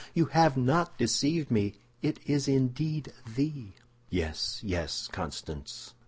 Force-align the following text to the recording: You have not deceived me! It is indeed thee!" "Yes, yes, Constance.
You 0.15 0.25
have 0.25 0.57
not 0.57 0.97
deceived 0.97 1.51
me! 1.51 1.75
It 2.01 2.19
is 2.25 2.47
indeed 2.47 3.13
thee!" 3.35 3.75
"Yes, 4.09 4.59
yes, 4.63 5.07
Constance. 5.07 5.93